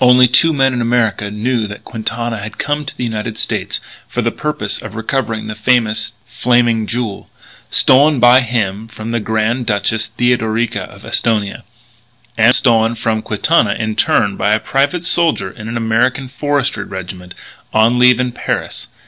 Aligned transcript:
Only 0.00 0.28
two 0.28 0.52
men 0.52 0.72
in 0.72 0.80
America 0.80 1.28
knew 1.28 1.66
that 1.66 1.82
Quintana 1.84 2.38
had 2.38 2.56
come 2.56 2.84
to 2.84 2.96
the 2.96 3.02
United 3.02 3.36
States 3.36 3.80
for 4.06 4.22
the 4.22 4.30
purpose 4.30 4.78
of 4.80 4.94
recovering 4.94 5.48
the 5.48 5.56
famous 5.56 6.12
"Flaming 6.24 6.86
Jewel," 6.86 7.28
stolen 7.68 8.20
by 8.20 8.42
him 8.42 8.86
from 8.86 9.10
the 9.10 9.18
Grand 9.18 9.66
Duchess 9.66 10.12
Theodorica 10.16 10.82
of 10.82 11.04
Esthonia; 11.04 11.64
and 12.38 12.54
stolen 12.54 12.94
from 12.94 13.22
Quintana, 13.22 13.74
in 13.74 13.96
turn, 13.96 14.36
by 14.36 14.52
a 14.52 14.60
private 14.60 15.02
soldier 15.02 15.50
in 15.50 15.66
an 15.66 15.76
American 15.76 16.28
Forestry 16.28 16.84
Regiment, 16.84 17.34
on 17.74 17.98
leave 17.98 18.20
in 18.20 18.30
Paris. 18.30 18.86